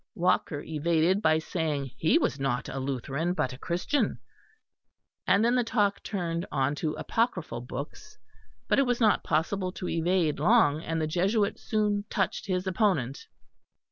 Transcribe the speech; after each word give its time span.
Walker 0.15 0.63
evaded 0.63 1.21
by 1.21 1.37
saying 1.37 1.91
he 1.95 2.17
was 2.17 2.39
not 2.39 2.67
a 2.67 2.79
Lutheran 2.79 3.33
but 3.33 3.53
a 3.53 3.57
Christian; 3.59 4.17
and 5.27 5.45
then 5.45 5.53
the 5.53 5.63
talk 5.63 6.01
turned 6.01 6.43
on 6.51 6.73
to 6.73 6.93
apocryphal 6.93 7.61
books. 7.61 8.17
But 8.67 8.79
it 8.79 8.87
was 8.87 8.99
not 8.99 9.23
possible 9.23 9.71
to 9.73 9.87
evade 9.87 10.39
long, 10.39 10.81
and 10.81 10.99
the 10.99 11.05
Jesuit 11.05 11.59
soon 11.59 12.05
touched 12.09 12.47
his 12.47 12.65
opponent. 12.65 13.27